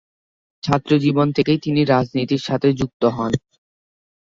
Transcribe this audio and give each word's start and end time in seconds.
ছাত্রজীবন 0.63 1.27
থেকেই 1.31 1.59
তিনি 1.59 1.81
রাজনীতির 1.85 2.41
সাথে 2.41 2.67
যুক্ত 2.73 3.03
হন। 3.15 3.31